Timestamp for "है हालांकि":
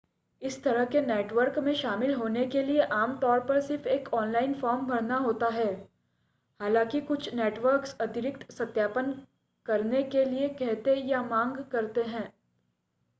5.49-7.01